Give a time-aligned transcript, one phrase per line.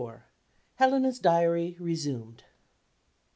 [0.79, 2.45] HELENA'S DIARY RESUMED.